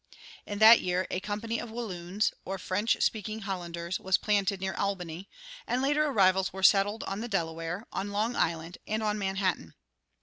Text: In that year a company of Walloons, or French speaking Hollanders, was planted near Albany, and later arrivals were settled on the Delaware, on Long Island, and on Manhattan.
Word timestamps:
In 0.47 0.57
that 0.57 0.81
year 0.81 1.05
a 1.11 1.19
company 1.19 1.59
of 1.59 1.69
Walloons, 1.69 2.33
or 2.43 2.57
French 2.57 2.97
speaking 3.03 3.41
Hollanders, 3.41 3.99
was 3.99 4.17
planted 4.17 4.59
near 4.59 4.73
Albany, 4.73 5.29
and 5.67 5.79
later 5.79 6.07
arrivals 6.07 6.51
were 6.51 6.63
settled 6.63 7.03
on 7.03 7.19
the 7.19 7.27
Delaware, 7.27 7.85
on 7.93 8.09
Long 8.09 8.35
Island, 8.35 8.79
and 8.87 9.03
on 9.03 9.19
Manhattan. 9.19 9.75